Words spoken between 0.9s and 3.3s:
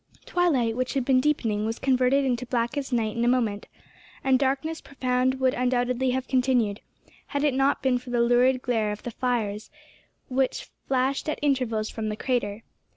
had been deepening, was converted into blackest night in a